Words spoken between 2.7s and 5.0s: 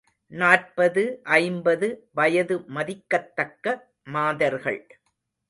மதிக்கத்தக்க மாதர்கள்.